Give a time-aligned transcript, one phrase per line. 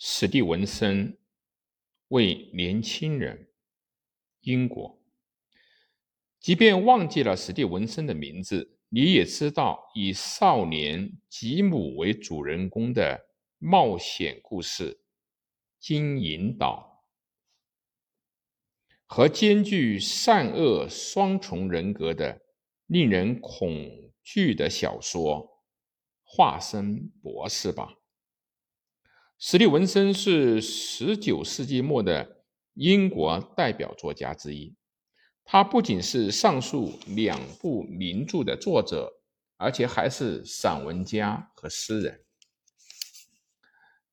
[0.00, 1.18] 史蒂文森
[2.06, 3.48] 为年轻人，
[4.42, 5.02] 英国。
[6.38, 13.20] 即便忘记了史蒂文森的名字，你也知道以少年吉姆为主人公的
[13.58, 14.94] 冒险故事
[15.80, 17.04] 《金银岛》，
[19.04, 22.40] 和兼具善恶双重人格的
[22.86, 25.40] 令人恐惧的小说
[26.22, 27.97] 《化身博士》吧。
[29.40, 32.42] 史蒂文森是十九世纪末的
[32.74, 34.74] 英国代表作家之一。
[35.44, 39.12] 他不仅是上述两部名著的作者，
[39.56, 42.24] 而且还是散文家和诗人。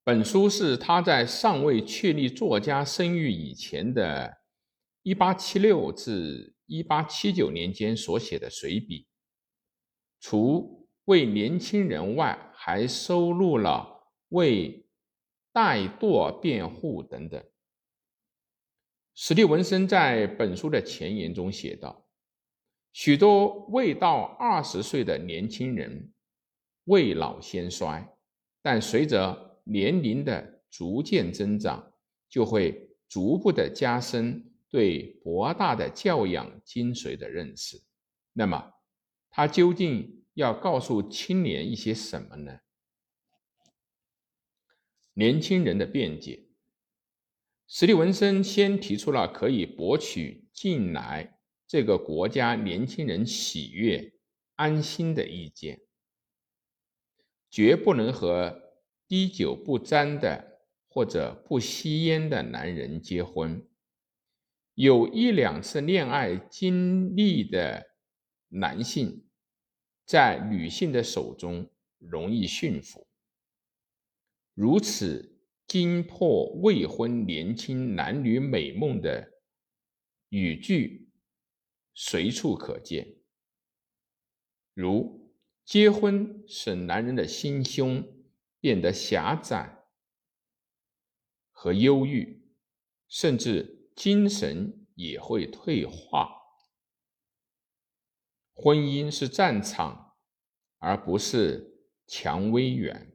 [0.03, 4.31] 本书是他在尚未确立作家声誉以前的
[5.05, 9.07] 1876至1879年间所写的随笔。
[10.19, 14.84] 除为年轻人外，还收录了为。
[15.55, 17.41] 怠惰辩护等等。
[19.13, 22.05] 史蒂文森在本书的前言中写道
[22.91, 26.11] ：“许多未到二十岁的年轻人
[26.83, 28.05] 未老先衰，
[28.61, 31.93] 但随着年龄的逐渐增长，
[32.27, 37.81] 就会逐步的加深对博大的教养精髓的认识。
[38.33, 38.73] 那么，
[39.29, 42.59] 他究竟要告诉青年一些什么呢？”
[45.17, 46.43] 年轻人的辩解，
[47.67, 54.11] 史蒂文森先提出了可以博取近来这个国家年轻人喜悦、
[54.55, 55.79] 安心的意见：
[57.49, 58.73] 绝不能和
[59.07, 63.65] 滴酒不沾的或者不吸烟的男人结婚。
[64.73, 67.85] 有一两次恋爱经历的
[68.49, 69.25] 男性，
[70.05, 73.04] 在女性的手中容易驯服。
[74.55, 75.37] 如此
[75.67, 79.33] 惊破未婚年轻男女美梦的
[80.29, 81.11] 语句
[81.93, 83.17] 随处可见，
[84.73, 85.33] 如
[85.65, 88.03] 结婚使男人的心胸
[88.59, 89.85] 变得狭窄
[91.51, 92.47] 和忧郁，
[93.07, 96.33] 甚至精神也会退化。
[98.53, 100.15] 婚姻是战场，
[100.77, 103.14] 而不是蔷薇园。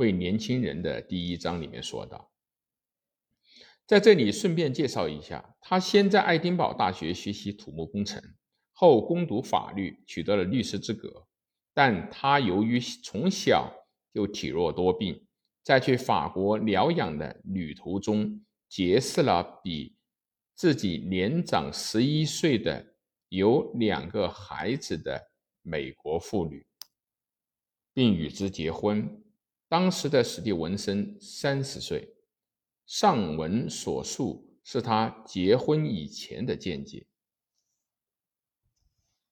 [0.00, 2.32] 为年轻人的第一章里面说到，
[3.86, 8.18] 在这里顺便介绍一下，他先在爱丁堡大学学习土木工程，
[8.72, 11.26] 后攻读法律，取得了律师资格。
[11.74, 13.70] 但他由于从小
[14.14, 15.22] 就体弱多病，
[15.62, 19.98] 在去法国疗养的旅途中，结识了比
[20.54, 22.94] 自己年长十一岁的、
[23.28, 26.66] 有两个孩子的美国妇女，
[27.92, 29.22] 并与之结婚。
[29.70, 32.16] 当时的史蒂文森三十岁，
[32.86, 37.06] 上文所述是他结婚以前的见解。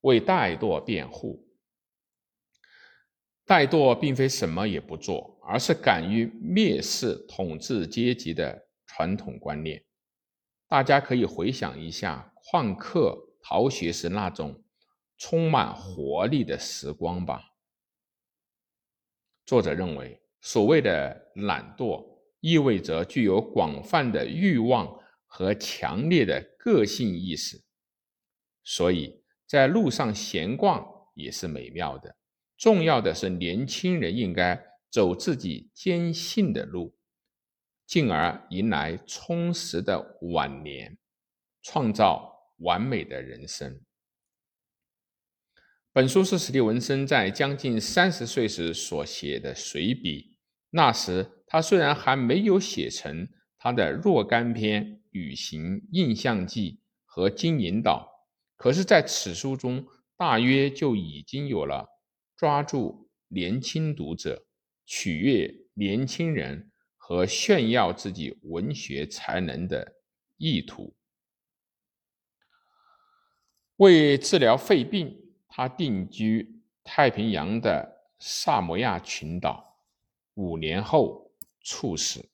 [0.03, 1.45] 为怠惰辩护，
[3.45, 9.85] 怠惰并非什么也不做，而是敢于蔑视统治阶级的传统观念。
[10.69, 14.63] 大家可以回想一下旷课逃学时那种
[15.17, 17.43] 充满活力的时光吧。
[19.45, 20.23] 作者认为。
[20.41, 22.05] 所谓的懒惰，
[22.41, 27.63] 意味着具有广泛的欲望和强烈的个性意识，
[28.65, 32.17] 所以在路上闲逛也是美妙的。
[32.57, 34.61] 重要的是，年轻人应该
[34.91, 36.97] 走自己坚信的路，
[37.87, 40.99] 进而迎来充实的晚年，
[41.63, 43.81] 创造完美的人生。
[45.99, 50.39] 本书是史蒂文森在将近三十岁时所写的随笔。
[50.71, 53.29] 那时，他虽然还没有写成
[53.59, 56.71] 他的若干篇《旅行印象记》
[57.05, 58.09] 和《金银岛》，
[58.57, 59.85] 可是在此书中，
[60.17, 61.85] 大约就已经有了
[62.37, 64.47] 抓住年轻读者、
[64.87, 69.95] 取悦年轻人和炫耀自己文学才能的
[70.37, 70.95] 意图。
[73.79, 75.18] 为治疗肺病，
[75.59, 79.77] 他定居太平洋的萨摩亚群岛。
[80.35, 81.33] 五年后
[81.65, 82.25] 猝死。